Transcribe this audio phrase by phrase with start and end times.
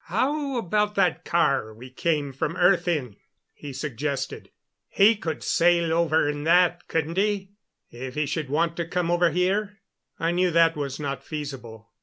[0.05, 3.17] "How about that car we came from earth in?"
[3.53, 4.49] he suggested.
[4.89, 7.51] "He could sail over in that, couldn't he
[7.91, 9.77] if he should want to come over here?"
[10.19, 11.91] I knew that was not feasible.